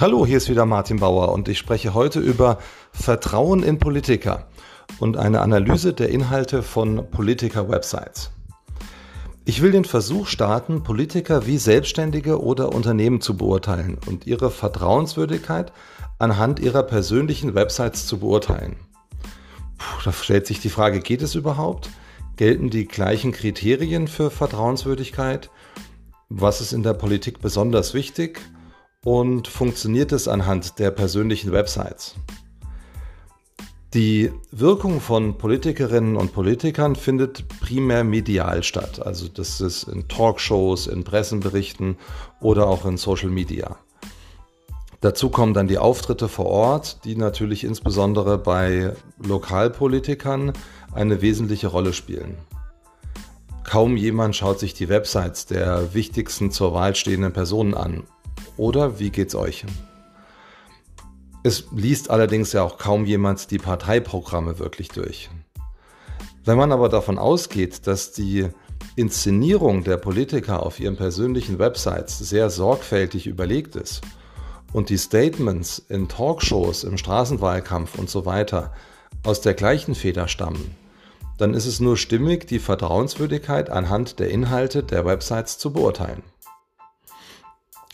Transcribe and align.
Hallo, 0.00 0.24
hier 0.24 0.38
ist 0.38 0.48
wieder 0.48 0.64
Martin 0.64 0.98
Bauer 0.98 1.30
und 1.30 1.46
ich 1.46 1.58
spreche 1.58 1.92
heute 1.92 2.20
über 2.20 2.56
Vertrauen 2.90 3.62
in 3.62 3.78
Politiker 3.78 4.48
und 4.98 5.18
eine 5.18 5.42
Analyse 5.42 5.92
der 5.92 6.08
Inhalte 6.08 6.62
von 6.62 7.10
Politiker-Websites. 7.10 8.30
Ich 9.44 9.60
will 9.60 9.72
den 9.72 9.84
Versuch 9.84 10.26
starten, 10.26 10.82
Politiker 10.82 11.46
wie 11.46 11.58
Selbstständige 11.58 12.42
oder 12.42 12.74
Unternehmen 12.74 13.20
zu 13.20 13.36
beurteilen 13.36 13.98
und 14.06 14.26
ihre 14.26 14.50
Vertrauenswürdigkeit 14.50 15.70
anhand 16.18 16.60
ihrer 16.60 16.82
persönlichen 16.82 17.54
Websites 17.54 18.06
zu 18.06 18.20
beurteilen. 18.20 18.76
Puh, 19.76 20.00
da 20.02 20.14
stellt 20.14 20.46
sich 20.46 20.60
die 20.60 20.70
Frage, 20.70 21.00
geht 21.00 21.20
es 21.20 21.34
überhaupt? 21.34 21.90
Gelten 22.36 22.70
die 22.70 22.88
gleichen 22.88 23.32
Kriterien 23.32 24.08
für 24.08 24.30
Vertrauenswürdigkeit? 24.30 25.50
Was 26.30 26.62
ist 26.62 26.72
in 26.72 26.82
der 26.82 26.94
Politik 26.94 27.42
besonders 27.42 27.92
wichtig? 27.92 28.40
Und 29.04 29.48
funktioniert 29.48 30.12
es 30.12 30.28
anhand 30.28 30.78
der 30.78 30.90
persönlichen 30.90 31.52
Websites. 31.52 32.16
Die 33.94 34.30
Wirkung 34.52 35.00
von 35.00 35.36
Politikerinnen 35.36 36.16
und 36.16 36.32
Politikern 36.32 36.94
findet 36.94 37.48
primär 37.60 38.04
medial 38.04 38.62
statt. 38.62 39.04
Also 39.04 39.26
das 39.26 39.60
ist 39.60 39.84
in 39.84 40.06
Talkshows, 40.06 40.86
in 40.86 41.02
Pressenberichten 41.02 41.96
oder 42.40 42.68
auch 42.68 42.84
in 42.84 42.98
Social 42.98 43.30
Media. 43.30 43.78
Dazu 45.00 45.30
kommen 45.30 45.54
dann 45.54 45.66
die 45.66 45.78
Auftritte 45.78 46.28
vor 46.28 46.46
Ort, 46.46 47.04
die 47.04 47.16
natürlich 47.16 47.64
insbesondere 47.64 48.38
bei 48.38 48.92
Lokalpolitikern 49.18 50.52
eine 50.92 51.22
wesentliche 51.22 51.68
Rolle 51.68 51.92
spielen. 51.92 52.36
Kaum 53.64 53.96
jemand 53.96 54.36
schaut 54.36 54.60
sich 54.60 54.74
die 54.74 54.88
Websites 54.88 55.46
der 55.46 55.94
wichtigsten 55.94 56.52
zur 56.52 56.74
Wahl 56.74 56.94
stehenden 56.94 57.32
Personen 57.32 57.74
an 57.74 58.04
oder 58.56 58.98
wie 58.98 59.10
geht's 59.10 59.34
euch? 59.34 59.64
Es 61.42 61.64
liest 61.74 62.10
allerdings 62.10 62.52
ja 62.52 62.62
auch 62.62 62.76
kaum 62.76 63.06
jemand 63.06 63.50
die 63.50 63.58
Parteiprogramme 63.58 64.58
wirklich 64.58 64.88
durch. 64.88 65.30
Wenn 66.44 66.58
man 66.58 66.72
aber 66.72 66.88
davon 66.88 67.18
ausgeht, 67.18 67.86
dass 67.86 68.12
die 68.12 68.48
Inszenierung 68.96 69.84
der 69.84 69.96
Politiker 69.96 70.64
auf 70.64 70.80
ihren 70.80 70.96
persönlichen 70.96 71.58
Websites 71.58 72.18
sehr 72.18 72.50
sorgfältig 72.50 73.26
überlegt 73.26 73.76
ist 73.76 74.02
und 74.72 74.88
die 74.88 74.98
Statements 74.98 75.78
in 75.88 76.08
Talkshows, 76.08 76.84
im 76.84 76.98
Straßenwahlkampf 76.98 77.98
und 77.98 78.10
so 78.10 78.26
weiter 78.26 78.72
aus 79.22 79.40
der 79.40 79.54
gleichen 79.54 79.94
Feder 79.94 80.28
stammen, 80.28 80.74
dann 81.38 81.54
ist 81.54 81.66
es 81.66 81.80
nur 81.80 81.96
stimmig, 81.96 82.46
die 82.46 82.58
Vertrauenswürdigkeit 82.58 83.70
anhand 83.70 84.18
der 84.18 84.28
Inhalte 84.28 84.82
der 84.82 85.06
Websites 85.06 85.56
zu 85.56 85.72
beurteilen. 85.72 86.22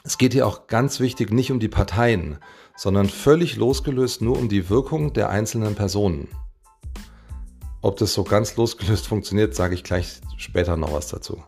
Es 0.07 0.19
geht 0.19 0.35
hier 0.35 0.47
auch 0.47 0.69
ganz 0.69 1.01
wichtig 1.01 1.33
nicht 1.33 1.51
um 1.51 1.59
die 1.59 1.67
Parteien, 1.67 2.39
sondern 2.77 3.09
völlig 3.09 3.57
losgelöst 3.57 4.23
nur 4.23 4.39
um 4.39 4.49
die 4.49 4.71
Wirkung 4.71 5.12
der 5.12 5.31
einzelnen 5.31 5.75
Personen. 5.75 6.29
Ob 7.83 7.97
das 7.97 8.15
so 8.15 8.23
ganz 8.23 8.55
losgelöst 8.55 9.07
funktioniert, 9.09 9.57
sage 9.57 9.75
ich 9.75 9.83
gleich 9.83 10.21
später 10.37 10.77
noch 10.77 10.93
was 10.93 11.09
dazu. 11.09 11.43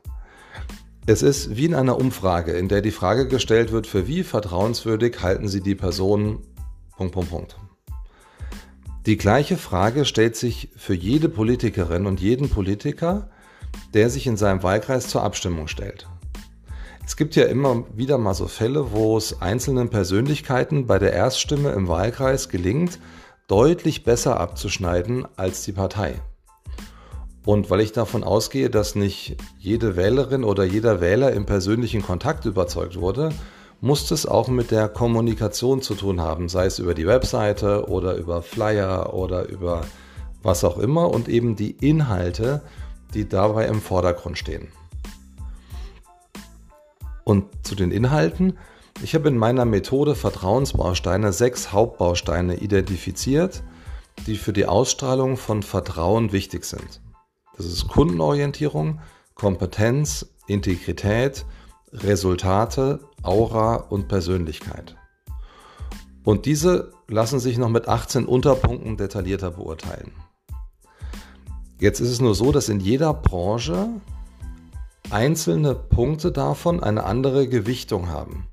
Es 1.06 1.23
ist 1.23 1.56
wie 1.56 1.67
in 1.67 1.75
einer 1.77 1.98
Umfrage, 1.98 2.51
in 2.51 2.67
der 2.67 2.83
die 2.83 2.91
Frage 2.91 3.29
gestellt 3.29 3.70
wird, 3.70 3.86
für 3.86 4.09
wie 4.09 4.25
vertrauenswürdig 4.25 5.23
halten 5.23 5.47
Sie 5.47 5.61
die 5.61 5.77
Person. 5.77 6.41
Punkt, 6.97 7.14
Punkt, 7.14 7.31
Punkt. 7.31 7.56
Die 9.06 9.17
gleiche 9.17 9.56
Frage 9.56 10.05
stellt 10.05 10.34
sich 10.34 10.70
für 10.77 10.95
jede 10.95 11.29
Politikerin 11.29 12.06
und 12.06 12.19
jeden 12.19 12.51
Politiker, 12.51 13.31
der 13.95 14.11
sich 14.11 14.27
in 14.27 14.36
seinem 14.36 14.64
Wahlkreis 14.64 15.06
zur 15.06 15.23
Abstimmung 15.23 15.69
stellt. 15.69 16.09
Es 17.09 17.17
gibt 17.17 17.37
ja 17.37 17.47
immer 17.47 17.84
wieder 17.97 18.19
mal 18.19 18.34
so 18.34 18.48
Fälle, 18.48 18.92
wo 18.92 19.17
es 19.17 19.41
einzelnen 19.41 19.89
Persönlichkeiten 19.89 20.87
bei 20.87 20.98
der 20.98 21.14
Erststimme 21.14 21.70
im 21.70 21.89
Wahlkreis 21.89 22.51
gelingt, 22.51 22.98
deutlich 23.46 24.05
besser 24.05 24.39
abzuschneiden 24.39 25.27
als 25.35 25.64
die 25.64 25.73
Partei. 25.73 26.20
Und 27.46 27.70
weil 27.70 27.80
ich 27.80 27.92
davon 27.92 28.24
ausgehe, 28.24 28.69
dass 28.69 28.95
nicht 28.95 29.39
jede 29.58 29.96
Wählerin 29.96 30.45
oder 30.45 30.64
jeder 30.64 31.01
Wähler 31.01 31.33
im 31.33 31.46
persönlichen 31.46 32.02
Kontakt 32.02 32.45
überzeugt 32.45 33.01
wurde, 33.01 33.30
muss 33.80 34.11
es 34.11 34.27
auch 34.27 34.48
mit 34.48 34.70
der 34.70 34.86
Kommunikation 34.90 35.80
zu 35.80 35.95
tun 35.95 36.20
haben, 36.20 36.51
sei 36.51 36.67
es 36.67 36.79
über 36.79 36.92
die 36.92 37.07
Webseite 37.07 37.89
oder 37.89 38.17
über 38.17 38.42
Flyer 38.42 39.14
oder 39.14 39.48
über 39.48 39.86
was 40.42 40.63
auch 40.63 40.77
immer 40.77 41.08
und 41.08 41.30
eben 41.30 41.57
die 41.57 41.70
Inhalte, 41.70 42.61
die 43.14 43.27
dabei 43.27 43.67
im 43.67 43.80
Vordergrund 43.80 44.36
stehen. 44.36 44.69
Und 47.28 47.44
zu 47.62 47.74
den 47.74 47.90
Inhalten. 47.90 48.56
Ich 49.02 49.14
habe 49.14 49.28
in 49.28 49.36
meiner 49.36 49.66
Methode 49.66 50.14
Vertrauensbausteine 50.14 51.34
sechs 51.34 51.72
Hauptbausteine 51.72 52.56
identifiziert, 52.56 53.62
die 54.27 54.36
für 54.36 54.55
die 54.55 54.64
Ausstrahlung 54.64 55.36
von 55.36 55.62
Vertrauen 55.62 56.33
wichtig 56.33 56.64
sind. 56.64 57.02
Das 57.55 57.66
ist 57.66 57.86
Kundenorientierung, 57.86 59.00
Kompetenz, 59.34 60.24
Integrität, 60.46 61.44
Resultate, 61.92 63.00
Aura 63.22 63.74
und 63.74 64.08
Persönlichkeit. 64.08 64.96
Und 66.24 66.46
diese 66.46 66.95
lassen 67.08 67.40
sich 67.40 67.58
noch 67.58 67.68
mit 67.68 67.89
18 67.89 68.24
Unterpunkten 68.24 68.96
detaillierter 68.96 69.50
beurteilen. 69.50 70.12
Jetzt 71.78 72.00
ist 72.00 72.08
es 72.08 72.22
nur 72.22 72.34
so, 72.34 72.52
dass 72.52 72.70
in 72.70 72.80
jeder 72.80 73.12
Branche 73.12 73.90
einzelne 75.11 75.74
Punkte 75.74 76.33
davon 76.33 76.83
eine 76.83 77.05
andere 77.05 77.48
Gewichtung 77.48 78.08
haben. 78.08 78.46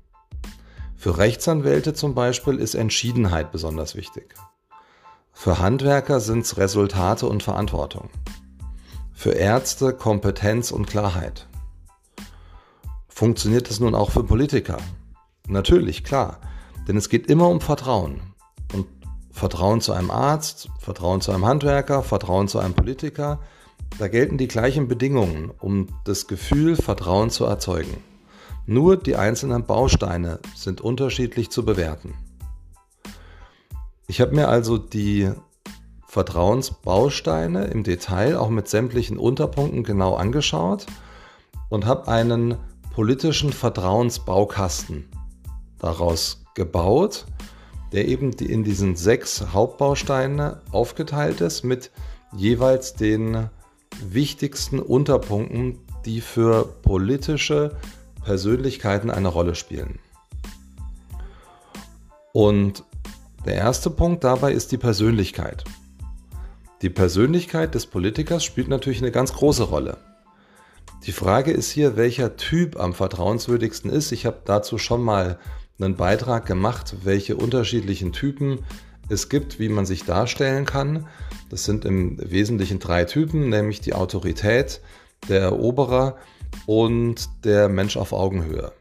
Für 0.96 1.18
Rechtsanwälte 1.18 1.94
zum 1.94 2.14
Beispiel 2.14 2.56
ist 2.56 2.74
Entschiedenheit 2.74 3.52
besonders 3.52 3.94
wichtig. 3.94 4.34
Für 5.32 5.58
Handwerker 5.58 6.20
sind 6.20 6.40
es 6.40 6.56
Resultate 6.56 7.26
und 7.26 7.42
Verantwortung. 7.42 8.08
Für 9.12 9.32
Ärzte 9.32 9.92
Kompetenz 9.92 10.70
und 10.70 10.86
Klarheit. 10.86 11.46
Funktioniert 13.08 13.68
das 13.70 13.80
nun 13.80 13.94
auch 13.94 14.10
für 14.10 14.24
Politiker? 14.24 14.78
Natürlich, 15.46 16.04
klar. 16.04 16.40
Denn 16.88 16.96
es 16.96 17.08
geht 17.08 17.28
immer 17.28 17.48
um 17.48 17.60
Vertrauen. 17.60 18.20
Und 18.74 18.86
Vertrauen 19.30 19.80
zu 19.80 19.92
einem 19.92 20.10
Arzt, 20.10 20.70
Vertrauen 20.80 21.20
zu 21.20 21.32
einem 21.32 21.44
Handwerker, 21.44 22.02
Vertrauen 22.02 22.48
zu 22.48 22.58
einem 22.58 22.74
Politiker, 22.74 23.40
da 23.98 24.08
gelten 24.08 24.38
die 24.38 24.48
gleichen 24.48 24.88
Bedingungen, 24.88 25.50
um 25.58 25.88
das 26.04 26.26
Gefühl 26.26 26.76
Vertrauen 26.76 27.30
zu 27.30 27.44
erzeugen. 27.44 27.96
Nur 28.66 28.96
die 28.96 29.16
einzelnen 29.16 29.64
Bausteine 29.64 30.40
sind 30.54 30.80
unterschiedlich 30.80 31.50
zu 31.50 31.64
bewerten. 31.64 32.14
Ich 34.08 34.20
habe 34.20 34.34
mir 34.34 34.48
also 34.48 34.76
die 34.78 35.30
Vertrauensbausteine 36.06 37.64
im 37.66 37.82
Detail 37.84 38.38
auch 38.38 38.50
mit 38.50 38.68
sämtlichen 38.68 39.18
Unterpunkten 39.18 39.84
genau 39.84 40.14
angeschaut 40.14 40.86
und 41.68 41.86
habe 41.86 42.08
einen 42.08 42.56
politischen 42.94 43.52
Vertrauensbaukasten 43.52 45.08
daraus 45.78 46.44
gebaut, 46.54 47.26
der 47.92 48.08
eben 48.08 48.32
in 48.32 48.64
diesen 48.64 48.96
sechs 48.96 49.52
Hauptbausteine 49.52 50.62
aufgeteilt 50.72 51.40
ist 51.40 51.64
mit 51.64 51.90
jeweils 52.34 52.94
den 52.94 53.50
wichtigsten 54.02 54.78
Unterpunkten, 54.78 55.78
die 56.04 56.20
für 56.20 56.64
politische 56.82 57.76
Persönlichkeiten 58.24 59.10
eine 59.10 59.28
Rolle 59.28 59.54
spielen. 59.54 59.98
Und 62.32 62.84
der 63.44 63.54
erste 63.54 63.90
Punkt 63.90 64.24
dabei 64.24 64.52
ist 64.52 64.72
die 64.72 64.78
Persönlichkeit. 64.78 65.64
Die 66.82 66.90
Persönlichkeit 66.90 67.74
des 67.74 67.86
Politikers 67.86 68.44
spielt 68.44 68.68
natürlich 68.68 69.00
eine 69.00 69.12
ganz 69.12 69.32
große 69.32 69.62
Rolle. 69.62 69.96
Die 71.04 71.12
Frage 71.12 71.52
ist 71.52 71.70
hier, 71.70 71.96
welcher 71.96 72.36
Typ 72.36 72.78
am 72.78 72.92
vertrauenswürdigsten 72.92 73.90
ist. 73.90 74.12
Ich 74.12 74.26
habe 74.26 74.40
dazu 74.44 74.76
schon 74.76 75.02
mal 75.02 75.38
einen 75.78 75.96
Beitrag 75.96 76.46
gemacht, 76.46 76.96
welche 77.04 77.36
unterschiedlichen 77.36 78.12
Typen 78.12 78.60
es 79.08 79.28
gibt, 79.28 79.58
wie 79.58 79.68
man 79.68 79.86
sich 79.86 80.04
darstellen 80.04 80.64
kann. 80.64 81.06
Das 81.50 81.64
sind 81.64 81.84
im 81.84 82.18
Wesentlichen 82.18 82.78
drei 82.78 83.04
Typen, 83.04 83.48
nämlich 83.48 83.80
die 83.80 83.94
Autorität, 83.94 84.80
der 85.28 85.42
Eroberer 85.42 86.16
und 86.66 87.28
der 87.44 87.68
Mensch 87.68 87.96
auf 87.96 88.12
Augenhöhe. 88.12 88.72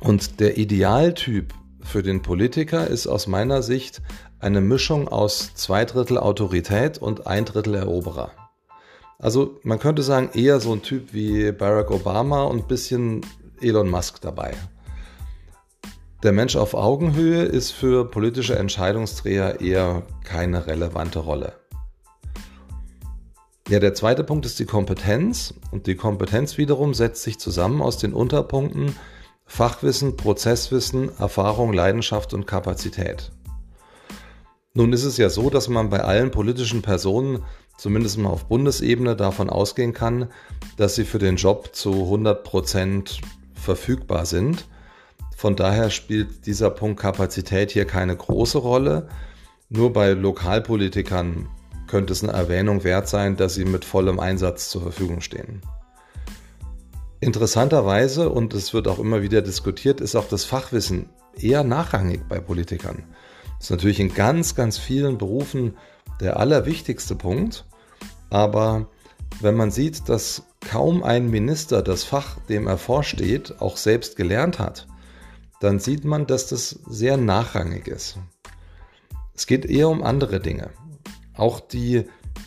Und 0.00 0.40
der 0.40 0.56
Idealtyp 0.56 1.52
für 1.82 2.02
den 2.02 2.22
Politiker 2.22 2.86
ist 2.86 3.06
aus 3.06 3.26
meiner 3.26 3.62
Sicht 3.62 4.00
eine 4.38 4.60
Mischung 4.60 5.08
aus 5.08 5.54
zwei 5.54 5.84
Drittel 5.84 6.18
Autorität 6.18 6.98
und 6.98 7.26
ein 7.26 7.44
Drittel 7.44 7.74
Eroberer. 7.74 8.30
Also 9.18 9.60
man 9.62 9.78
könnte 9.78 10.02
sagen, 10.02 10.30
eher 10.32 10.60
so 10.60 10.72
ein 10.72 10.82
Typ 10.82 11.12
wie 11.12 11.52
Barack 11.52 11.90
Obama 11.90 12.44
und 12.44 12.60
ein 12.60 12.66
bisschen 12.66 13.20
Elon 13.60 13.90
Musk 13.90 14.22
dabei. 14.22 14.54
Der 16.22 16.32
Mensch 16.32 16.54
auf 16.54 16.74
Augenhöhe 16.74 17.44
ist 17.44 17.70
für 17.70 18.04
politische 18.04 18.58
Entscheidungsträger 18.58 19.62
eher 19.62 20.02
keine 20.22 20.66
relevante 20.66 21.20
Rolle. 21.20 21.54
Ja, 23.70 23.78
der 23.78 23.94
zweite 23.94 24.22
Punkt 24.22 24.44
ist 24.44 24.58
die 24.58 24.66
Kompetenz 24.66 25.54
und 25.70 25.86
die 25.86 25.94
Kompetenz 25.94 26.58
wiederum 26.58 26.92
setzt 26.92 27.22
sich 27.22 27.38
zusammen 27.38 27.80
aus 27.80 27.96
den 27.96 28.12
Unterpunkten 28.12 28.96
Fachwissen, 29.46 30.16
Prozesswissen, 30.18 31.10
Erfahrung, 31.18 31.72
Leidenschaft 31.72 32.34
und 32.34 32.46
Kapazität. 32.46 33.32
Nun 34.74 34.92
ist 34.92 35.04
es 35.04 35.16
ja 35.16 35.30
so, 35.30 35.48
dass 35.48 35.68
man 35.68 35.88
bei 35.88 36.00
allen 36.00 36.30
politischen 36.30 36.82
Personen, 36.82 37.42
zumindest 37.78 38.18
mal 38.18 38.28
auf 38.28 38.44
Bundesebene, 38.44 39.16
davon 39.16 39.48
ausgehen 39.48 39.94
kann, 39.94 40.30
dass 40.76 40.96
sie 40.96 41.04
für 41.04 41.18
den 41.18 41.36
Job 41.36 41.70
zu 41.72 41.92
100 41.92 42.44
Prozent 42.44 43.20
verfügbar 43.54 44.26
sind. 44.26 44.66
Von 45.40 45.56
daher 45.56 45.88
spielt 45.88 46.44
dieser 46.44 46.68
Punkt 46.68 47.00
Kapazität 47.00 47.70
hier 47.70 47.86
keine 47.86 48.14
große 48.14 48.58
Rolle. 48.58 49.08
Nur 49.70 49.90
bei 49.90 50.10
Lokalpolitikern 50.10 51.48
könnte 51.86 52.12
es 52.12 52.22
eine 52.22 52.34
Erwähnung 52.34 52.84
wert 52.84 53.08
sein, 53.08 53.38
dass 53.38 53.54
sie 53.54 53.64
mit 53.64 53.86
vollem 53.86 54.20
Einsatz 54.20 54.68
zur 54.68 54.82
Verfügung 54.82 55.22
stehen. 55.22 55.62
Interessanterweise, 57.20 58.28
und 58.28 58.52
es 58.52 58.74
wird 58.74 58.86
auch 58.86 58.98
immer 58.98 59.22
wieder 59.22 59.40
diskutiert, 59.40 60.02
ist 60.02 60.14
auch 60.14 60.28
das 60.28 60.44
Fachwissen 60.44 61.08
eher 61.38 61.64
nachrangig 61.64 62.20
bei 62.28 62.38
Politikern. 62.38 63.04
Das 63.56 63.64
ist 63.64 63.70
natürlich 63.70 64.00
in 64.00 64.12
ganz, 64.12 64.54
ganz 64.54 64.76
vielen 64.76 65.16
Berufen 65.16 65.78
der 66.20 66.38
allerwichtigste 66.38 67.14
Punkt. 67.14 67.64
Aber 68.28 68.88
wenn 69.40 69.56
man 69.56 69.70
sieht, 69.70 70.06
dass 70.10 70.42
kaum 70.60 71.02
ein 71.02 71.30
Minister 71.30 71.80
das 71.80 72.04
Fach, 72.04 72.36
dem 72.50 72.66
er 72.66 72.76
vorsteht, 72.76 73.58
auch 73.62 73.78
selbst 73.78 74.16
gelernt 74.16 74.58
hat, 74.58 74.86
dann 75.60 75.78
sieht 75.78 76.04
man, 76.04 76.26
dass 76.26 76.48
das 76.48 76.70
sehr 76.86 77.16
nachrangig 77.16 77.86
ist. 77.86 78.18
Es 79.34 79.46
geht 79.46 79.64
eher 79.64 79.88
um 79.88 80.02
andere 80.02 80.40
Dinge. 80.40 80.70
Auch 81.34 81.60
die 81.60 82.04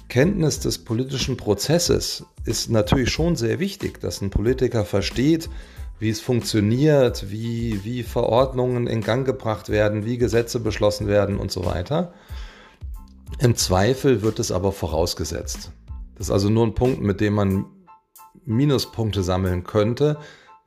Kenntnis 0.10 0.60
des 0.60 0.83
politischen 0.83 1.38
Prozesses 1.38 2.25
ist 2.45 2.69
natürlich 2.69 3.10
schon 3.10 3.36
sehr 3.36 3.60
wichtig, 3.60 4.00
dass 4.01 4.21
ein 4.21 4.30
Politiker 4.30 4.83
versteht, 4.83 5.50
wie 6.00 6.10
es 6.10 6.19
funktioniert, 6.19 7.31
wie, 7.31 7.83
wie 7.83 8.04
Verordnungen 8.04 8.88
in 8.88 9.01
Gang 9.01 9.25
gebracht 9.25 9.69
werden, 9.69 10.06
wie 10.06 10.18
Gesetze 10.18 10.59
beschlossen 10.59 11.07
werden 11.07 11.38
und 11.38 11.51
so 11.51 11.66
weiter. 11.66 12.13
Im 13.39 13.56
Zweifel 13.56 14.21
wird 14.21 14.39
es 14.39 14.51
aber 14.51 14.71
vorausgesetzt. 14.71 15.71
Das 16.16 16.27
ist 16.27 16.31
also 16.31 16.50
nur 16.50 16.66
ein 16.66 16.75
Punkt, 16.75 17.01
mit 17.01 17.21
dem 17.21 17.33
man 17.33 17.66
Minuspunkte 18.45 19.24
sammeln 19.24 19.63
könnte, 19.63 20.18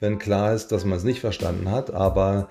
wenn 0.00 0.18
klar 0.18 0.54
ist, 0.54 0.68
dass 0.68 0.84
man 0.84 0.98
es 0.98 1.04
nicht 1.04 1.20
verstanden 1.20 1.70
hat. 1.70 1.92
Aber 1.92 2.48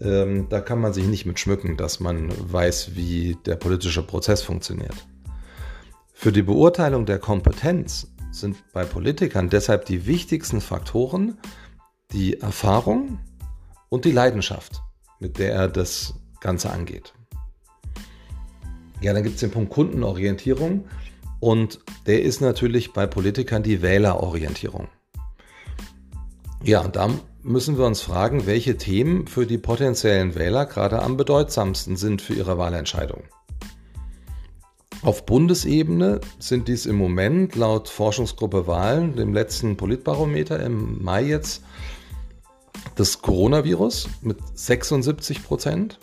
ähm, 0.00 0.48
da 0.48 0.60
kann 0.60 0.80
man 0.80 0.92
sich 0.92 1.06
nicht 1.06 1.26
mit 1.26 1.38
schmücken, 1.38 1.76
dass 1.76 2.00
man 2.00 2.30
weiß, 2.52 2.94
wie 2.94 3.36
der 3.46 3.56
politische 3.56 4.02
Prozess 4.02 4.42
funktioniert. 4.42 5.06
Für 6.12 6.32
die 6.32 6.42
Beurteilung 6.42 7.06
der 7.06 7.18
Kompetenz 7.18 8.12
sind 8.30 8.56
bei 8.72 8.84
Politikern 8.84 9.48
deshalb 9.48 9.84
die 9.86 10.06
wichtigsten 10.06 10.60
Faktoren 10.60 11.38
die 12.12 12.40
Erfahrung 12.40 13.18
und 13.88 14.04
die 14.04 14.12
Leidenschaft, 14.12 14.82
mit 15.20 15.38
der 15.38 15.52
er 15.52 15.68
das 15.68 16.14
Ganze 16.40 16.70
angeht. 16.70 17.14
Ja, 19.00 19.12
dann 19.12 19.22
gibt 19.22 19.34
es 19.34 19.40
den 19.40 19.50
Punkt 19.50 19.70
Kundenorientierung 19.70 20.86
und 21.40 21.80
der 22.06 22.22
ist 22.22 22.40
natürlich 22.40 22.92
bei 22.92 23.06
Politikern 23.06 23.62
die 23.62 23.82
Wählerorientierung. 23.82 24.88
Ja, 26.62 26.80
und 26.80 26.96
da 26.96 27.10
müssen 27.42 27.78
wir 27.78 27.86
uns 27.86 28.00
fragen, 28.00 28.46
welche 28.46 28.76
Themen 28.76 29.26
für 29.26 29.46
die 29.46 29.58
potenziellen 29.58 30.34
Wähler 30.34 30.66
gerade 30.66 31.02
am 31.02 31.16
bedeutsamsten 31.16 31.96
sind 31.96 32.20
für 32.22 32.34
ihre 32.34 32.58
Wahlentscheidung. 32.58 33.22
Auf 35.02 35.26
Bundesebene 35.26 36.20
sind 36.40 36.66
dies 36.66 36.86
im 36.86 36.96
Moment 36.96 37.54
laut 37.54 37.88
Forschungsgruppe 37.88 38.66
Wahlen, 38.66 39.14
dem 39.14 39.34
letzten 39.34 39.76
Politbarometer 39.76 40.58
im 40.60 41.02
Mai 41.04 41.22
jetzt, 41.22 41.62
das 42.96 43.22
Coronavirus 43.22 44.08
mit 44.22 44.38
76 44.54 45.44
Prozent. 45.44 46.00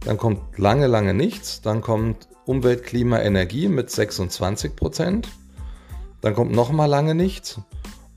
Dann 0.00 0.16
kommt 0.16 0.58
lange, 0.58 0.86
lange 0.86 1.14
nichts. 1.14 1.60
Dann 1.60 1.82
kommt 1.82 2.28
Umwelt, 2.44 2.82
Klima, 2.82 3.20
Energie 3.20 3.68
mit 3.68 3.90
26 3.90 4.74
Prozent. 4.74 5.28
Dann 6.20 6.34
kommt 6.34 6.52
nochmal 6.52 6.88
lange 6.88 7.14
nichts. 7.14 7.60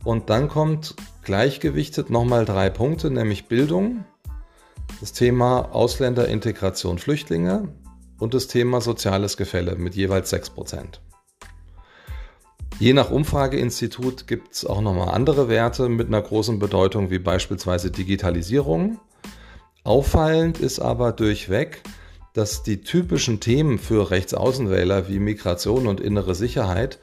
Und 0.06 0.30
dann 0.30 0.48
kommt 0.48 0.96
gleichgewichtet 1.24 2.12
nochmal 2.12 2.46
drei 2.46 2.70
Punkte, 2.70 3.10
nämlich 3.10 3.48
Bildung, 3.48 4.06
das 5.00 5.12
Thema 5.14 5.74
Ausländerintegration, 5.74 7.00
Flüchtlinge 7.00 7.70
und 8.20 8.36
das 8.36 8.48
Thema 8.48 8.82
soziales 8.82 9.36
Gefälle 9.36 9.76
mit 9.76 9.96
jeweils 9.96 10.32
6%. 10.32 11.00
Je 12.78 12.94
nach 12.94 13.10
Umfrageinstitut 13.10 14.28
gibt 14.28 14.54
es 14.54 14.66
auch 14.66 14.82
nochmal 14.82 15.10
andere 15.10 15.50
Werte 15.50 15.90
mit 15.90 16.08
einer 16.08 16.22
großen 16.22 16.60
Bedeutung, 16.60 17.10
wie 17.10 17.20
beispielsweise 17.20 17.90
Digitalisierung. 17.90 19.00
Auffallend 19.84 20.60
ist 20.60 20.80
aber 20.80 21.14
durchweg, 21.14 21.82
dass 22.34 22.62
die 22.62 22.82
typischen 22.82 23.40
Themen 23.40 23.80
für 23.80 24.12
Rechtsaußenwähler 24.12 25.08
wie 25.10 25.20
Migration 25.20 25.88
und 25.88 26.00
innere 26.00 26.36
Sicherheit 26.36 27.00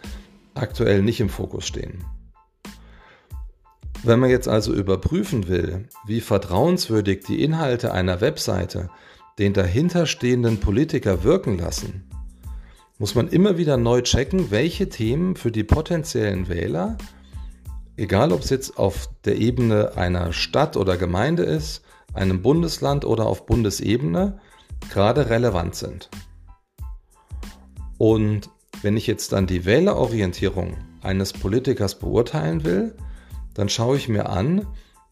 aktuell 0.55 1.03
nicht 1.03 1.21
im 1.21 1.31
Fokus 1.31 1.67
stehen. 1.67 2.05
Wenn 4.05 4.19
man 4.19 4.31
jetzt 4.31 4.49
also 4.49 4.75
überprüfen 4.75 5.47
will, 5.47 5.89
wie 6.07 6.21
vertrauenswürdig 6.21 7.21
die 7.25 7.43
Inhalte 7.43 7.93
einer 7.93 8.21
Webseite 8.21 8.91
den 9.39 9.53
dahinterstehenden 9.53 10.59
Politiker 10.59 11.23
wirken 11.23 11.57
lassen, 11.57 12.11
muss 12.99 13.15
man 13.15 13.29
immer 13.29 13.59
wieder 13.59 13.77
neu 13.77 14.03
checken, 14.03 14.51
welche 14.51 14.89
Themen 14.89 15.37
für 15.37 15.53
die 15.53 15.63
potenziellen 15.63 16.49
Wähler, 16.49 16.99
egal 17.97 18.33
ob 18.33 18.41
es 18.41 18.51
jetzt 18.51 18.77
auf 18.77 19.09
der 19.25 19.39
Ebene 19.39 19.97
einer 19.97 20.33
Stadt 20.33 20.77
oder 20.77 20.97
Gemeinde 20.97 21.45
ist, 21.45 21.83
einem 22.13 22.43
Bundesland 22.43 23.05
oder 23.05 23.27
auf 23.27 23.47
Bundesebene, 23.47 24.41
gerade 24.91 25.31
relevant 25.31 25.77
sind. 25.77 26.11
Und 27.99 28.51
wenn 28.83 28.97
ich 28.97 29.07
jetzt 29.07 29.31
dann 29.31 29.47
die 29.47 29.65
Wählerorientierung 29.65 30.77
eines 31.03 31.33
Politikers 31.33 32.01
beurteilen 32.01 32.65
will, 32.65 32.97
dann 33.55 33.69
schaue 33.69 33.97
ich 33.97 34.09
mir 34.09 34.29
an, 34.29 34.67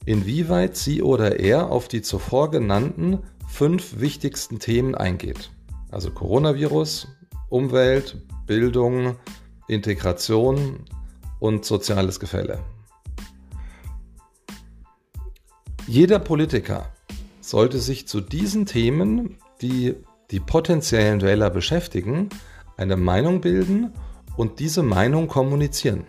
inwieweit 0.04 0.76
sie 0.76 1.02
oder 1.02 1.40
er 1.40 1.70
auf 1.70 1.88
die 1.88 2.02
zuvor 2.02 2.50
genannten 2.50 3.18
fünf 3.48 4.00
wichtigsten 4.00 4.58
Themen 4.58 4.94
eingeht. 4.94 5.50
Also 5.90 6.10
Coronavirus, 6.10 7.08
Umwelt, 7.48 8.16
Bildung, 8.46 9.16
Integration 9.68 10.84
und 11.38 11.64
soziales 11.64 12.20
Gefälle. 12.20 12.60
Jeder 15.86 16.20
Politiker 16.20 16.86
sollte 17.40 17.78
sich 17.78 18.06
zu 18.06 18.20
diesen 18.20 18.66
Themen, 18.66 19.36
die 19.60 19.96
die 20.30 20.40
potenziellen 20.40 21.20
Wähler 21.20 21.50
beschäftigen, 21.50 22.28
eine 22.76 22.96
Meinung 22.96 23.40
bilden 23.40 23.92
und 24.36 24.60
diese 24.60 24.82
Meinung 24.82 25.26
kommunizieren. 25.26 26.06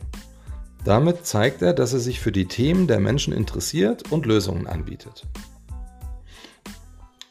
Damit 0.83 1.25
zeigt 1.27 1.61
er, 1.61 1.73
dass 1.73 1.93
er 1.93 1.99
sich 1.99 2.19
für 2.19 2.31
die 2.31 2.47
Themen 2.47 2.87
der 2.87 2.99
Menschen 2.99 3.33
interessiert 3.33 4.11
und 4.11 4.25
Lösungen 4.25 4.65
anbietet. 4.65 5.27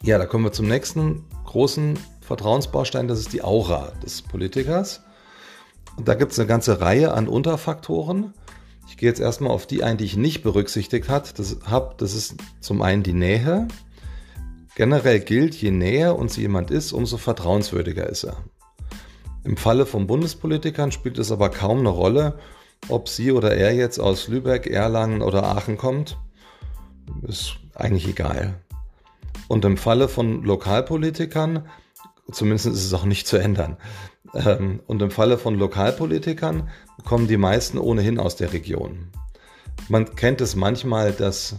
Ja, 0.03 0.19
da 0.19 0.27
kommen 0.27 0.45
wir 0.45 0.53
zum 0.53 0.69
nächsten 0.69 1.25
großen 1.45 1.99
Vertrauensbaustein, 2.21 3.09
das 3.09 3.19
ist 3.19 3.33
die 3.33 3.43
Aura 3.43 3.93
des 4.05 4.23
Politikers. 4.23 5.03
Und 5.97 6.07
da 6.07 6.15
gibt 6.15 6.33
es 6.33 6.39
eine 6.39 6.47
ganze 6.47 6.81
Reihe 6.81 7.13
an 7.13 7.27
Unterfaktoren. 7.27 8.33
Ich 8.89 8.97
gehe 8.97 9.09
jetzt 9.09 9.21
erstmal 9.21 9.51
auf 9.51 9.67
die 9.67 9.83
ein, 9.83 9.97
die 9.97 10.05
ich 10.05 10.17
nicht 10.17 10.43
berücksichtigt 10.43 11.09
habe. 11.09 11.29
Das, 11.99 12.15
ist 12.15 12.37
zum 12.61 12.83
einen 12.83 13.03
die 13.03 13.13
Nähe. 13.13 13.67
Generell 14.77 15.21
gilt, 15.21 15.57
je 15.57 15.73
näher 15.73 16.17
uns 16.17 16.37
jemand 16.37 16.71
ist, 16.71 16.93
umso 16.93 17.17
vertrauenswürdiger 17.17 18.09
ist 18.09 18.25
er. 18.25 18.37
Im 19.43 19.57
Falle 19.57 19.85
von 19.85 20.07
Bundespolitikern 20.07 20.93
spielt 20.93 21.19
es 21.19 21.33
aber 21.33 21.51
kaum 21.51 21.81
eine 21.81 21.89
Rolle, 21.89 22.39
ob 22.89 23.09
sie 23.09 23.33
oder 23.33 23.55
er 23.55 23.75
jetzt 23.75 23.99
aus 23.99 24.29
Lübeck, 24.29 24.67
Erlangen 24.67 25.23
oder 25.23 25.45
Aachen 25.45 25.77
kommt, 25.77 26.19
ist 27.23 27.57
eigentlich 27.75 28.09
egal. 28.09 28.55
Und 29.49 29.65
im 29.65 29.77
Falle 29.77 30.09
von 30.09 30.43
Lokalpolitikern, 30.43 31.69
zumindest 32.31 32.67
ist 32.67 32.85
es 32.85 32.95
auch 32.95 33.05
nicht 33.05 33.27
zu 33.27 33.37
ändern, 33.37 33.77
ähm, 34.35 34.81
und 34.87 35.03
im 35.03 35.11
Falle 35.11 35.39
von 35.39 35.57
Lokalpolitikern 35.57 36.69
kommen 37.05 37.27
die 37.27 37.37
meisten 37.37 37.79
ohnehin 37.79 38.19
aus 38.19 38.37
der 38.37 38.53
Region. 38.53 39.09
Man 39.89 40.15
kennt 40.15 40.41
es 40.41 40.55
manchmal, 40.57 41.13
dass 41.13 41.57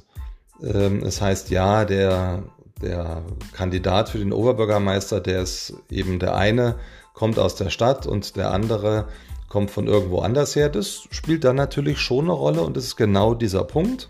ähm, 0.64 1.04
es 1.04 1.22
heißt, 1.22 1.50
ja, 1.50 1.86
der, 1.86 2.44
der 2.82 3.24
Kandidat 3.54 4.10
für 4.10 4.20
den 4.20 4.32
Oberbürgermeister, 4.32 5.20
der 5.20 5.42
ist 5.42 5.74
eben 5.90 6.20
der 6.20 6.36
eine, 6.36 6.78
kommt 7.14 7.40
aus 7.40 7.56
der 7.56 7.70
Stadt 7.70 8.06
und 8.08 8.36
der 8.36 8.52
andere 8.52 9.08
kommt 9.52 9.70
von 9.70 9.86
irgendwo 9.86 10.20
anders 10.20 10.56
her. 10.56 10.70
Das 10.70 11.04
spielt 11.12 11.44
dann 11.44 11.58
natürlich 11.58 12.00
schon 12.00 12.26
eine 12.26 12.34
Rolle 12.34 12.62
und 12.62 12.78
das 12.78 12.86
ist 12.86 12.96
genau 12.96 13.34
dieser 13.34 13.66
Punkt, 13.66 14.10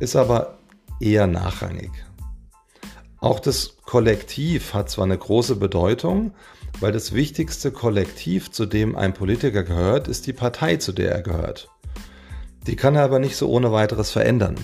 ist 0.00 0.16
aber 0.16 0.58
eher 0.98 1.28
nachrangig. 1.28 1.92
Auch 3.20 3.38
das 3.38 3.76
Kollektiv 3.84 4.74
hat 4.74 4.90
zwar 4.90 5.04
eine 5.04 5.16
große 5.16 5.54
Bedeutung, 5.54 6.32
weil 6.80 6.90
das 6.90 7.14
wichtigste 7.14 7.70
Kollektiv, 7.70 8.50
zu 8.50 8.66
dem 8.66 8.96
ein 8.96 9.14
Politiker 9.14 9.62
gehört, 9.62 10.08
ist 10.08 10.26
die 10.26 10.32
Partei, 10.32 10.76
zu 10.76 10.90
der 10.92 11.12
er 11.12 11.22
gehört. 11.22 11.68
Die 12.66 12.74
kann 12.74 12.96
er 12.96 13.04
aber 13.04 13.20
nicht 13.20 13.36
so 13.36 13.48
ohne 13.48 13.70
weiteres 13.70 14.10
verändern. 14.10 14.56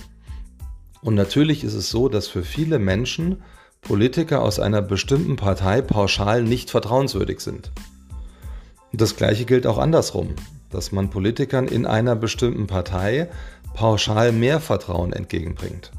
Und 1.01 1.15
natürlich 1.15 1.63
ist 1.63 1.73
es 1.73 1.89
so, 1.89 2.09
dass 2.09 2.27
für 2.27 2.43
viele 2.43 2.79
Menschen 2.79 3.43
Politiker 3.79 4.41
aus 4.41 4.59
einer 4.59 4.81
bestimmten 4.81 5.37
Partei 5.37 5.81
pauschal 5.81 6.43
nicht 6.43 6.69
vertrauenswürdig 6.69 7.39
sind. 7.39 7.71
Und 8.95 9.01
das 9.01 9.17
Gleiche 9.17 9.43
gilt 9.43 9.67
auch 9.67 9.77
andersrum, 9.77 10.35
dass 10.69 10.93
man 10.93 11.09
Politikern 11.09 11.67
in 11.67 11.85
einer 11.85 12.15
bestimmten 12.15 12.65
Partei 12.65 13.29
pauschal 13.73 14.31
mehr 14.31 14.61
Vertrauen 14.61 15.11
entgegenbringt. 15.11 15.91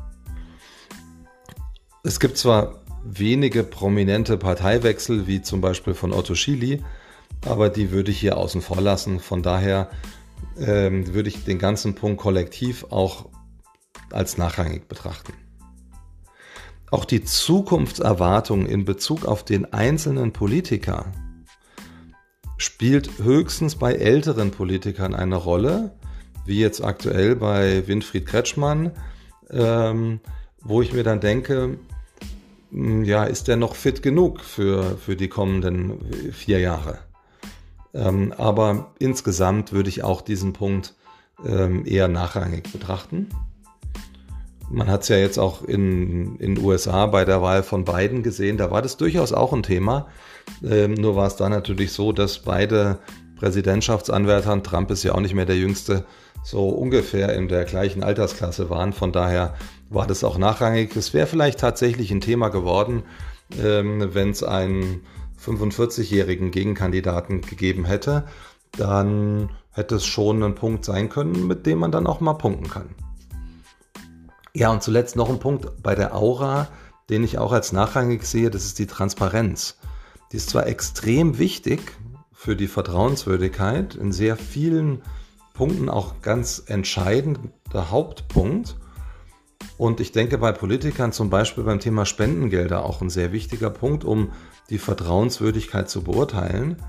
Es 2.04 2.20
gibt 2.20 2.38
zwar 2.38 2.80
wenige 3.04 3.64
prominente 3.64 4.38
Parteiwechsel, 4.38 5.26
wie 5.26 5.42
zum 5.42 5.60
Beispiel 5.60 5.92
von 5.92 6.14
Otto 6.14 6.34
Schily, 6.34 6.82
aber 7.44 7.68
die 7.68 7.90
würde 7.90 8.10
ich 8.10 8.18
hier 8.18 8.38
außen 8.38 8.62
vor 8.62 8.80
lassen. 8.80 9.20
Von 9.20 9.42
daher 9.42 9.90
ähm, 10.58 11.12
würde 11.12 11.28
ich 11.28 11.44
den 11.44 11.58
ganzen 11.58 11.96
Punkt 11.96 12.18
kollektiv 12.18 12.86
auch 12.88 13.28
als 14.10 14.38
nachrangig 14.38 14.88
betrachten. 14.88 15.34
Auch 16.90 17.04
die 17.04 17.22
Zukunftserwartung 17.22 18.64
in 18.64 18.86
Bezug 18.86 19.26
auf 19.26 19.44
den 19.44 19.70
einzelnen 19.70 20.32
Politiker 20.32 21.12
spielt 22.56 23.18
höchstens 23.18 23.76
bei 23.76 23.94
älteren 23.94 24.50
Politikern 24.50 25.14
eine 25.14 25.36
Rolle, 25.36 25.92
wie 26.44 26.60
jetzt 26.60 26.82
aktuell 26.82 27.36
bei 27.36 27.86
Winfried 27.86 28.26
Kretschmann, 28.26 28.92
ähm, 29.50 30.20
wo 30.62 30.82
ich 30.82 30.92
mir 30.92 31.02
dann 31.02 31.20
denke, 31.20 31.78
hm, 32.70 33.04
ja, 33.04 33.25
ist 33.25 33.48
der 33.48 33.56
noch 33.56 33.75
fit 33.75 34.02
genug 34.02 34.40
für, 34.40 34.96
für 34.98 35.16
die 35.16 35.28
kommenden 35.28 36.32
vier 36.32 36.60
Jahre? 36.60 36.98
Ähm, 37.94 38.32
aber 38.36 38.92
insgesamt 38.98 39.72
würde 39.72 39.88
ich 39.88 40.04
auch 40.04 40.20
diesen 40.20 40.52
Punkt 40.52 40.94
ähm, 41.44 41.86
eher 41.86 42.08
nachrangig 42.08 42.70
betrachten. 42.72 43.28
Man 44.68 44.88
hat 44.88 45.02
es 45.02 45.08
ja 45.08 45.16
jetzt 45.16 45.38
auch 45.38 45.62
in 45.62 46.38
den 46.38 46.58
USA 46.58 47.06
bei 47.06 47.25
der 47.25 47.40
Wahl 47.40 47.62
von 47.62 47.85
Biden 47.85 48.23
gesehen, 48.23 48.56
da 48.56 48.70
war 48.70 48.82
das 48.82 48.96
durchaus 48.96 49.32
auch 49.32 49.52
ein 49.52 49.62
Thema. 49.62 50.08
Ähm, 50.64 50.94
nur 50.94 51.16
war 51.16 51.26
es 51.26 51.37
da 51.37 51.49
natürlich 51.49 51.92
so, 51.92 52.12
dass 52.12 52.40
beide 52.40 52.99
Präsidentschaftsanwärter, 53.37 54.62
Trump 54.62 54.90
ist 54.90 55.04
ja 55.04 55.14
auch 55.14 55.20
nicht 55.20 55.35
mehr 55.35 55.46
der 55.46 55.56
jüngste, 55.56 56.04
so 56.42 56.68
ungefähr 56.68 57.35
in 57.35 57.49
der 57.49 57.64
gleichen 57.64 58.02
Altersklasse 58.02 58.70
waren. 58.70 58.92
Von 58.92 59.12
daher 59.12 59.54
war 59.90 60.06
das 60.06 60.25
auch 60.25 60.38
nachrangig. 60.38 60.96
Es 60.96 61.14
wäre 61.14 61.26
vielleicht 61.26 61.61
tatsächlich 61.61 62.11
ein 62.11 62.20
Thema 62.20 62.49
geworden, 62.49 63.02
ähm, 63.62 64.14
wenn 64.14 64.30
es 64.30 64.42
einen 64.42 65.02
45-jährigen 65.44 66.50
Gegenkandidaten 66.50 67.40
gegeben 67.42 67.85
hätte. 67.85 68.25
Dann 68.76 69.50
hätte 69.73 69.96
es 69.96 70.06
schon 70.06 70.42
ein 70.42 70.54
Punkt 70.54 70.85
sein 70.85 71.08
können, 71.08 71.46
mit 71.46 71.66
dem 71.66 71.78
man 71.78 71.92
dann 71.92 72.06
auch 72.06 72.20
mal 72.20 72.35
punkten 72.35 72.68
kann. 72.68 73.05
Ja, 74.56 74.70
und 74.70 74.82
zuletzt 74.82 75.16
noch 75.16 75.28
ein 75.28 75.38
Punkt 75.38 75.82
bei 75.82 75.94
der 75.94 76.14
Aura, 76.14 76.68
den 77.10 77.22
ich 77.22 77.36
auch 77.36 77.52
als 77.52 77.72
nachrangig 77.72 78.25
sehe, 78.25 78.48
das 78.48 78.64
ist 78.64 78.78
die 78.78 78.86
Transparenz. 78.86 79.76
Die 80.32 80.38
ist 80.38 80.48
zwar 80.48 80.66
extrem 80.66 81.36
wichtig 81.36 81.92
für 82.32 82.56
die 82.56 82.66
Vertrauenswürdigkeit, 82.66 83.96
in 83.96 84.12
sehr 84.12 84.38
vielen 84.38 85.02
Punkten 85.52 85.90
auch 85.90 86.22
ganz 86.22 86.62
entscheidender 86.68 87.90
Hauptpunkt. 87.90 88.76
Und 89.76 90.00
ich 90.00 90.12
denke 90.12 90.38
bei 90.38 90.52
Politikern 90.52 91.12
zum 91.12 91.28
Beispiel 91.28 91.64
beim 91.64 91.78
Thema 91.78 92.06
Spendengelder 92.06 92.82
auch 92.82 93.02
ein 93.02 93.10
sehr 93.10 93.32
wichtiger 93.32 93.68
Punkt, 93.68 94.04
um 94.04 94.32
die 94.70 94.78
Vertrauenswürdigkeit 94.78 95.90
zu 95.90 96.02
beurteilen. 96.02 96.82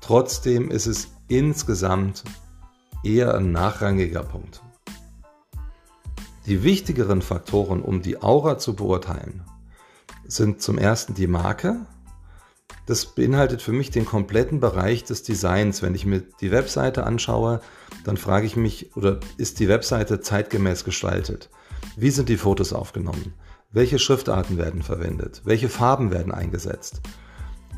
Trotzdem 0.00 0.70
ist 0.70 0.86
es 0.86 1.08
insgesamt 1.26 2.22
eher 3.02 3.34
ein 3.34 3.50
nachrangiger 3.50 4.22
Punkt. 4.22 4.62
Die 6.48 6.62
wichtigeren 6.62 7.20
Faktoren, 7.20 7.82
um 7.82 8.00
die 8.00 8.22
Aura 8.22 8.56
zu 8.56 8.74
beurteilen, 8.74 9.42
sind 10.26 10.62
zum 10.62 10.78
ersten 10.78 11.12
die 11.12 11.26
Marke. 11.26 11.76
Das 12.86 13.04
beinhaltet 13.04 13.60
für 13.60 13.72
mich 13.72 13.90
den 13.90 14.06
kompletten 14.06 14.58
Bereich 14.58 15.04
des 15.04 15.22
Designs. 15.22 15.82
Wenn 15.82 15.94
ich 15.94 16.06
mir 16.06 16.22
die 16.40 16.50
Webseite 16.50 17.04
anschaue, 17.04 17.60
dann 18.04 18.16
frage 18.16 18.46
ich 18.46 18.56
mich, 18.56 18.96
oder 18.96 19.20
ist 19.36 19.60
die 19.60 19.68
Webseite 19.68 20.22
zeitgemäß 20.22 20.84
gestaltet? 20.84 21.50
Wie 21.98 22.08
sind 22.08 22.30
die 22.30 22.38
Fotos 22.38 22.72
aufgenommen? 22.72 23.34
Welche 23.70 23.98
Schriftarten 23.98 24.56
werden 24.56 24.80
verwendet? 24.80 25.42
Welche 25.44 25.68
Farben 25.68 26.10
werden 26.10 26.32
eingesetzt? 26.32 27.02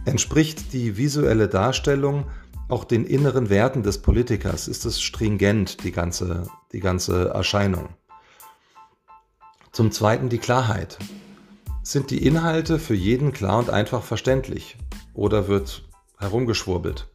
Entspricht 0.05 0.73
die 0.73 0.97
visuelle 0.97 1.49
Darstellung 1.49 2.27
auch 2.69 2.85
den 2.85 3.05
inneren 3.05 3.51
Werten 3.51 3.83
des 3.83 3.99
Politikers? 3.99 4.69
Ist 4.69 4.87
es 4.87 5.03
stringent, 5.03 5.83
die 5.83 5.91
ganze, 5.91 6.47
die 6.71 6.79
ganze 6.79 7.31
Erscheinung? 7.31 7.89
Zum 9.73 9.93
Zweiten 9.93 10.29
die 10.29 10.39
Klarheit. 10.39 10.99
Sind 11.85 12.11
die 12.11 12.27
Inhalte 12.27 12.81
für 12.81 12.95
jeden 12.95 13.33
klar 13.33 13.61
und 13.61 13.71
einfach 13.71 14.03
verständlich 14.03 14.77
oder 15.15 15.47
wird 15.47 15.89
herumgeschwurbelt? 16.19 17.09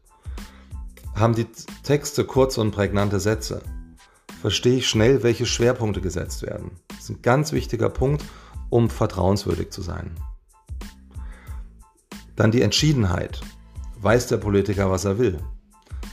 Haben 1.15 1.35
die 1.35 1.47
Texte 1.83 2.23
kurze 2.23 2.61
und 2.61 2.71
prägnante 2.71 3.19
Sätze? 3.19 3.61
Verstehe 4.39 4.77
ich 4.77 4.87
schnell, 4.87 5.21
welche 5.21 5.45
Schwerpunkte 5.45 5.99
gesetzt 5.99 6.43
werden? 6.43 6.71
Das 6.87 6.99
ist 6.99 7.09
ein 7.09 7.21
ganz 7.21 7.51
wichtiger 7.51 7.89
Punkt, 7.89 8.23
um 8.69 8.89
vertrauenswürdig 8.89 9.71
zu 9.71 9.81
sein. 9.81 10.11
Dann 12.37 12.51
die 12.51 12.61
Entschiedenheit. 12.61 13.41
Weiß 13.99 14.27
der 14.27 14.37
Politiker, 14.37 14.89
was 14.89 15.03
er 15.03 15.19
will? 15.19 15.39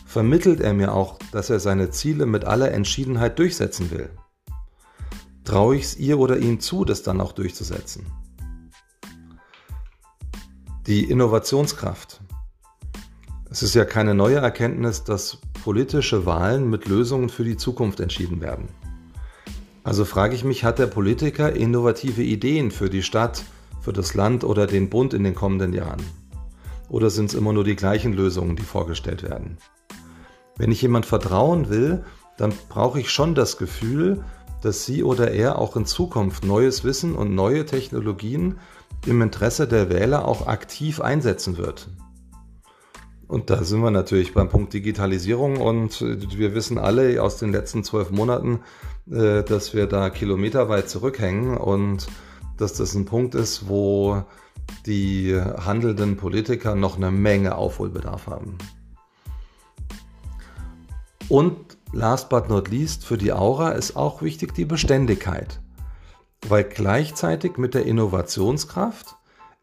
Vermittelt 0.06 0.60
er 0.60 0.74
mir 0.74 0.92
auch, 0.92 1.20
dass 1.30 1.50
er 1.50 1.60
seine 1.60 1.90
Ziele 1.90 2.26
mit 2.26 2.44
aller 2.44 2.72
Entschiedenheit 2.72 3.38
durchsetzen 3.38 3.92
will? 3.92 4.10
Traue 5.44 5.76
ich 5.76 5.84
es 5.84 5.96
ihr 5.96 6.18
oder 6.18 6.38
ihm 6.38 6.60
zu, 6.60 6.84
das 6.84 7.02
dann 7.02 7.20
auch 7.20 7.32
durchzusetzen. 7.32 8.06
Die 10.86 11.04
Innovationskraft. 11.04 12.20
Es 13.50 13.62
ist 13.62 13.74
ja 13.74 13.84
keine 13.84 14.14
neue 14.14 14.36
Erkenntnis, 14.36 15.04
dass 15.04 15.38
politische 15.62 16.26
Wahlen 16.26 16.70
mit 16.70 16.88
Lösungen 16.88 17.28
für 17.28 17.44
die 17.44 17.56
Zukunft 17.56 18.00
entschieden 18.00 18.40
werden. 18.40 18.68
Also 19.84 20.04
frage 20.04 20.34
ich 20.34 20.44
mich, 20.44 20.64
hat 20.64 20.78
der 20.78 20.86
Politiker 20.86 21.52
innovative 21.52 22.22
Ideen 22.22 22.70
für 22.70 22.88
die 22.88 23.02
Stadt, 23.02 23.44
für 23.80 23.92
das 23.92 24.14
Land 24.14 24.44
oder 24.44 24.66
den 24.66 24.88
Bund 24.90 25.12
in 25.12 25.24
den 25.24 25.34
kommenden 25.34 25.72
Jahren? 25.72 26.02
Oder 26.88 27.10
sind 27.10 27.26
es 27.26 27.34
immer 27.34 27.52
nur 27.52 27.64
die 27.64 27.76
gleichen 27.76 28.12
Lösungen, 28.12 28.54
die 28.54 28.62
vorgestellt 28.62 29.22
werden? 29.22 29.58
Wenn 30.56 30.70
ich 30.70 30.82
jemand 30.82 31.06
vertrauen 31.06 31.68
will, 31.68 32.04
dann 32.36 32.52
brauche 32.68 33.00
ich 33.00 33.10
schon 33.10 33.34
das 33.34 33.56
Gefühl, 33.56 34.24
dass 34.62 34.86
sie 34.86 35.04
oder 35.04 35.32
er 35.32 35.58
auch 35.58 35.76
in 35.76 35.84
Zukunft 35.84 36.44
neues 36.44 36.84
Wissen 36.84 37.14
und 37.14 37.34
neue 37.34 37.66
Technologien 37.66 38.58
im 39.06 39.20
Interesse 39.20 39.68
der 39.68 39.90
Wähler 39.90 40.26
auch 40.26 40.46
aktiv 40.46 41.00
einsetzen 41.00 41.58
wird. 41.58 41.88
Und 43.26 43.50
da 43.50 43.64
sind 43.64 43.80
wir 43.80 43.90
natürlich 43.90 44.34
beim 44.34 44.48
Punkt 44.48 44.74
Digitalisierung 44.74 45.56
und 45.56 46.00
wir 46.02 46.54
wissen 46.54 46.78
alle 46.78 47.22
aus 47.22 47.38
den 47.38 47.50
letzten 47.50 47.82
zwölf 47.82 48.10
Monaten, 48.10 48.60
äh, 49.10 49.42
dass 49.42 49.74
wir 49.74 49.86
da 49.86 50.10
kilometerweit 50.10 50.88
zurückhängen 50.90 51.56
und 51.56 52.08
dass 52.58 52.74
das 52.74 52.94
ein 52.94 53.06
Punkt 53.06 53.34
ist, 53.34 53.68
wo 53.68 54.22
die 54.86 55.34
handelnden 55.34 56.16
Politiker 56.16 56.74
noch 56.74 56.96
eine 56.96 57.10
Menge 57.10 57.56
Aufholbedarf 57.56 58.26
haben. 58.26 58.58
Und 61.28 61.56
last 61.92 62.28
but 62.28 62.48
not 62.48 62.68
least 62.68 63.04
für 63.04 63.18
die 63.18 63.32
Aura 63.32 63.70
ist 63.70 63.96
auch 63.96 64.22
wichtig 64.22 64.54
die 64.54 64.64
Beständigkeit. 64.64 65.60
Weil 66.48 66.64
gleichzeitig 66.64 67.56
mit 67.56 67.74
der 67.74 67.86
Innovationskraft 67.86 69.16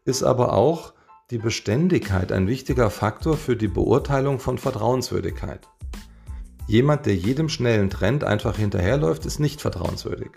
ist 0.04 0.22
aber 0.22 0.54
auch 0.54 0.94
die 1.30 1.38
Beständigkeit 1.38 2.32
ein 2.32 2.46
wichtiger 2.46 2.90
Faktor 2.90 3.36
für 3.36 3.56
die 3.56 3.68
Beurteilung 3.68 4.38
von 4.38 4.58
Vertrauenswürdigkeit. 4.58 5.68
Jemand, 6.66 7.06
der 7.06 7.16
jedem 7.16 7.48
schnellen 7.48 7.90
Trend 7.90 8.24
einfach 8.24 8.56
hinterherläuft, 8.56 9.26
ist 9.26 9.40
nicht 9.40 9.60
vertrauenswürdig. 9.60 10.30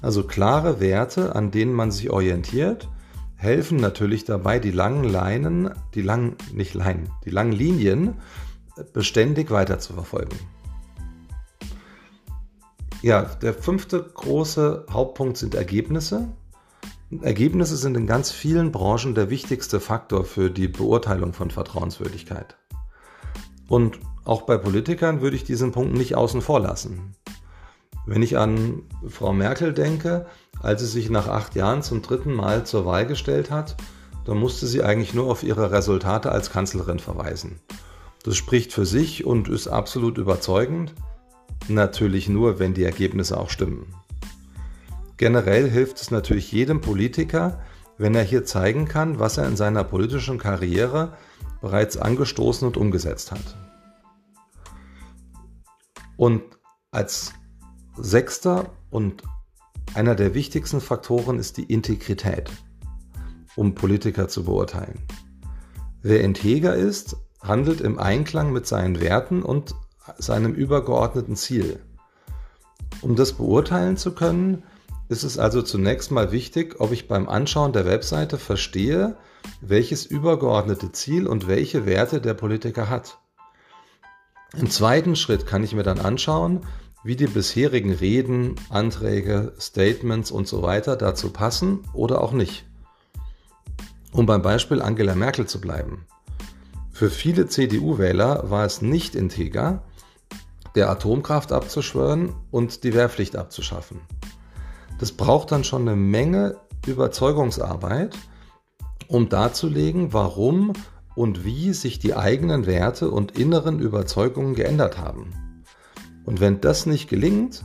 Also 0.00 0.24
klare 0.24 0.80
Werte, 0.80 1.34
an 1.36 1.50
denen 1.50 1.72
man 1.72 1.90
sich 1.90 2.10
orientiert, 2.10 2.88
helfen 3.36 3.76
natürlich 3.76 4.24
dabei, 4.24 4.58
die 4.58 4.70
langen 4.70 5.04
Leinen, 5.04 5.70
die 5.94 6.02
langen, 6.02 6.36
nicht 6.52 6.74
Leinen, 6.74 7.10
die 7.24 7.30
langen 7.30 7.52
Linien 7.52 8.14
beständig 8.92 9.50
weiter 9.50 9.78
zu 9.78 9.92
verfolgen. 9.92 10.38
Ja, 13.02 13.22
der 13.22 13.52
fünfte 13.52 14.00
große 14.00 14.86
Hauptpunkt 14.88 15.36
sind 15.36 15.56
Ergebnisse. 15.56 16.28
Ergebnisse 17.20 17.76
sind 17.76 17.96
in 17.96 18.06
ganz 18.06 18.30
vielen 18.30 18.70
Branchen 18.70 19.16
der 19.16 19.28
wichtigste 19.28 19.80
Faktor 19.80 20.24
für 20.24 20.50
die 20.50 20.68
Beurteilung 20.68 21.32
von 21.32 21.50
Vertrauenswürdigkeit. 21.50 22.56
Und 23.68 23.98
auch 24.24 24.42
bei 24.42 24.56
Politikern 24.56 25.20
würde 25.20 25.34
ich 25.34 25.42
diesen 25.42 25.72
Punkt 25.72 25.94
nicht 25.94 26.14
außen 26.14 26.40
vor 26.42 26.60
lassen. 26.60 27.16
Wenn 28.06 28.22
ich 28.22 28.38
an 28.38 28.82
Frau 29.08 29.32
Merkel 29.32 29.72
denke, 29.72 30.26
als 30.60 30.80
sie 30.80 30.86
sich 30.86 31.10
nach 31.10 31.26
acht 31.26 31.56
Jahren 31.56 31.82
zum 31.82 32.02
dritten 32.02 32.32
Mal 32.32 32.64
zur 32.64 32.86
Wahl 32.86 33.04
gestellt 33.06 33.50
hat, 33.50 33.76
dann 34.24 34.38
musste 34.38 34.68
sie 34.68 34.84
eigentlich 34.84 35.12
nur 35.12 35.28
auf 35.28 35.42
ihre 35.42 35.72
Resultate 35.72 36.30
als 36.30 36.50
Kanzlerin 36.50 37.00
verweisen. 37.00 37.58
Das 38.22 38.36
spricht 38.36 38.72
für 38.72 38.86
sich 38.86 39.24
und 39.24 39.48
ist 39.48 39.66
absolut 39.66 40.18
überzeugend. 40.18 40.94
Natürlich 41.68 42.28
nur, 42.28 42.58
wenn 42.58 42.74
die 42.74 42.84
Ergebnisse 42.84 43.38
auch 43.38 43.50
stimmen. 43.50 43.94
generell 45.16 45.70
hilft 45.70 46.00
es 46.00 46.10
natürlich 46.10 46.50
jedem 46.50 46.80
Politiker, 46.80 47.60
wenn 47.96 48.14
er 48.14 48.24
hier 48.24 48.44
zeigen 48.44 48.86
kann, 48.86 49.20
was 49.20 49.38
er 49.38 49.46
in 49.46 49.56
seiner 49.56 49.84
politischen 49.84 50.38
Karriere 50.38 51.16
bereits 51.60 51.96
angestoßen 51.96 52.66
und 52.66 52.76
umgesetzt 52.76 53.30
hat. 53.30 53.56
Und 56.16 56.42
als 56.90 57.32
sechster 57.96 58.70
und 58.90 59.22
einer 59.94 60.14
der 60.14 60.34
wichtigsten 60.34 60.80
Faktoren 60.80 61.38
ist 61.38 61.56
die 61.56 61.64
Integrität, 61.64 62.50
um 63.54 63.74
Politiker 63.74 64.28
zu 64.28 64.44
beurteilen. 64.44 64.98
Wer 66.02 66.22
integer 66.22 66.74
ist, 66.74 67.16
handelt 67.40 67.80
im 67.80 67.98
Einklang 67.98 68.52
mit 68.52 68.66
seinen 68.66 69.00
Werten 69.00 69.42
und 69.42 69.74
seinem 70.18 70.54
übergeordneten 70.54 71.36
Ziel. 71.36 71.80
Um 73.00 73.16
das 73.16 73.34
beurteilen 73.34 73.96
zu 73.96 74.12
können, 74.12 74.62
ist 75.08 75.24
es 75.24 75.38
also 75.38 75.62
zunächst 75.62 76.10
mal 76.10 76.32
wichtig, 76.32 76.80
ob 76.80 76.92
ich 76.92 77.08
beim 77.08 77.28
Anschauen 77.28 77.72
der 77.72 77.84
Webseite 77.84 78.38
verstehe, 78.38 79.16
welches 79.60 80.06
übergeordnete 80.06 80.92
Ziel 80.92 81.26
und 81.26 81.48
welche 81.48 81.86
Werte 81.86 82.20
der 82.20 82.34
Politiker 82.34 82.88
hat. 82.88 83.18
Im 84.56 84.70
zweiten 84.70 85.16
Schritt 85.16 85.46
kann 85.46 85.64
ich 85.64 85.74
mir 85.74 85.82
dann 85.82 85.98
anschauen, 85.98 86.60
wie 87.04 87.16
die 87.16 87.26
bisherigen 87.26 87.92
Reden, 87.92 88.54
Anträge, 88.68 89.54
Statements 89.58 90.30
und 90.30 90.46
so 90.46 90.62
weiter 90.62 90.96
dazu 90.96 91.30
passen 91.30 91.80
oder 91.92 92.20
auch 92.20 92.32
nicht. 92.32 92.64
Um 94.12 94.26
beim 94.26 94.42
Beispiel 94.42 94.82
Angela 94.82 95.14
Merkel 95.14 95.46
zu 95.46 95.60
bleiben. 95.60 96.06
Für 96.92 97.10
viele 97.10 97.48
CDU-Wähler 97.48 98.50
war 98.50 98.64
es 98.66 98.82
nicht 98.82 99.14
integer, 99.14 99.82
der 100.74 100.90
Atomkraft 100.90 101.52
abzuschwören 101.52 102.34
und 102.50 102.84
die 102.84 102.94
Wehrpflicht 102.94 103.36
abzuschaffen. 103.36 104.00
Das 104.98 105.12
braucht 105.12 105.52
dann 105.52 105.64
schon 105.64 105.82
eine 105.82 105.96
Menge 105.96 106.56
Überzeugungsarbeit, 106.86 108.16
um 109.08 109.28
darzulegen, 109.28 110.12
warum 110.12 110.72
und 111.14 111.44
wie 111.44 111.72
sich 111.72 111.98
die 111.98 112.14
eigenen 112.14 112.66
Werte 112.66 113.10
und 113.10 113.38
inneren 113.38 113.78
Überzeugungen 113.78 114.54
geändert 114.54 114.98
haben. 114.98 115.32
Und 116.24 116.40
wenn 116.40 116.60
das 116.60 116.86
nicht 116.86 117.08
gelingt, 117.08 117.64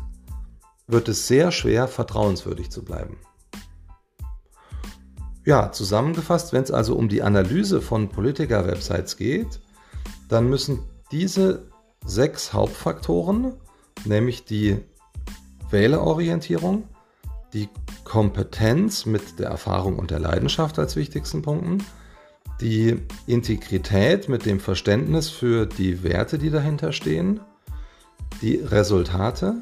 wird 0.87 1.09
es 1.09 1.27
sehr 1.27 1.51
schwer, 1.51 1.87
vertrauenswürdig 1.87 2.69
zu 2.69 2.83
bleiben. 2.83 3.17
Ja, 5.45 5.71
zusammengefasst, 5.71 6.51
wenn 6.51 6.63
es 6.63 6.71
also 6.71 6.95
um 6.95 7.07
die 7.07 7.21
Analyse 7.21 7.81
von 7.81 8.09
Politiker-Websites 8.09 9.15
geht, 9.15 9.61
dann 10.27 10.49
müssen 10.49 10.79
diese 11.11 11.69
sechs 12.05 12.53
Hauptfaktoren, 12.53 13.53
nämlich 14.05 14.45
die 14.45 14.77
Wählerorientierung, 15.69 16.87
die 17.53 17.69
Kompetenz 18.03 19.05
mit 19.05 19.39
der 19.39 19.49
Erfahrung 19.49 19.99
und 19.99 20.11
der 20.11 20.19
Leidenschaft 20.19 20.79
als 20.79 20.95
wichtigsten 20.95 21.41
Punkten, 21.41 21.83
die 22.61 22.99
Integrität 23.25 24.29
mit 24.29 24.45
dem 24.45 24.59
Verständnis 24.59 25.29
für 25.29 25.65
die 25.65 26.03
Werte, 26.03 26.37
die 26.37 26.49
dahinter 26.49 26.91
stehen, 26.91 27.39
die 28.41 28.55
Resultate, 28.55 29.59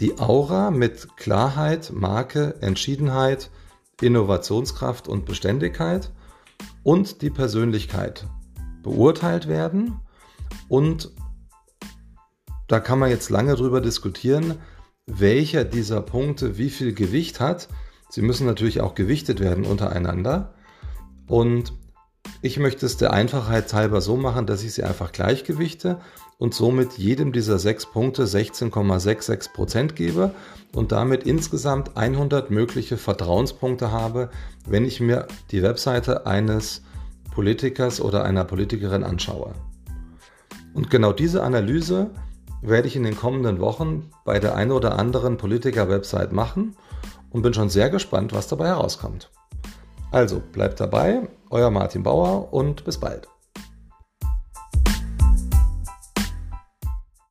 die 0.00 0.18
Aura 0.18 0.70
mit 0.70 1.16
Klarheit, 1.16 1.92
Marke, 1.94 2.56
Entschiedenheit, 2.60 3.50
Innovationskraft 4.00 5.06
und 5.06 5.24
Beständigkeit 5.24 6.10
und 6.82 7.22
die 7.22 7.30
Persönlichkeit 7.30 8.26
beurteilt 8.82 9.48
werden. 9.48 10.00
Und 10.68 11.10
da 12.68 12.80
kann 12.80 12.98
man 12.98 13.10
jetzt 13.10 13.30
lange 13.30 13.54
drüber 13.54 13.80
diskutieren, 13.80 14.58
welcher 15.06 15.64
dieser 15.64 16.00
Punkte 16.00 16.58
wie 16.58 16.70
viel 16.70 16.94
Gewicht 16.94 17.40
hat. 17.40 17.68
Sie 18.08 18.22
müssen 18.22 18.46
natürlich 18.46 18.80
auch 18.80 18.94
gewichtet 18.94 19.40
werden 19.40 19.64
untereinander. 19.64 20.54
Und 21.26 21.72
ich 22.40 22.58
möchte 22.58 22.86
es 22.86 22.96
der 22.96 23.12
Einfachheit 23.12 23.72
halber 23.72 24.00
so 24.00 24.16
machen, 24.16 24.46
dass 24.46 24.62
ich 24.62 24.74
sie 24.74 24.84
einfach 24.84 25.12
gleichgewichte 25.12 26.00
und 26.38 26.54
somit 26.54 26.94
jedem 26.94 27.32
dieser 27.32 27.58
sechs 27.58 27.86
Punkte 27.86 28.24
16,66% 28.24 29.92
gebe 29.92 30.34
und 30.74 30.92
damit 30.92 31.24
insgesamt 31.24 31.96
100 31.96 32.50
mögliche 32.50 32.96
Vertrauenspunkte 32.96 33.92
habe, 33.92 34.30
wenn 34.66 34.84
ich 34.84 35.00
mir 35.00 35.28
die 35.50 35.62
Webseite 35.62 36.26
eines 36.26 36.82
Politikers 37.32 38.00
oder 38.00 38.24
einer 38.24 38.44
Politikerin 38.44 39.04
anschaue. 39.04 39.54
Und 40.74 40.90
genau 40.90 41.12
diese 41.12 41.42
Analyse 41.42 42.10
werde 42.62 42.88
ich 42.88 42.96
in 42.96 43.02
den 43.02 43.16
kommenden 43.16 43.60
Wochen 43.60 44.10
bei 44.24 44.38
der 44.38 44.54
einen 44.54 44.72
oder 44.72 44.98
anderen 44.98 45.36
Politiker-Website 45.36 46.32
machen 46.32 46.76
und 47.30 47.42
bin 47.42 47.54
schon 47.54 47.68
sehr 47.68 47.90
gespannt, 47.90 48.32
was 48.32 48.48
dabei 48.48 48.68
herauskommt. 48.68 49.30
Also 50.10 50.40
bleibt 50.52 50.78
dabei, 50.80 51.28
euer 51.50 51.70
Martin 51.70 52.02
Bauer 52.02 52.52
und 52.52 52.84
bis 52.84 52.98
bald. 52.98 53.28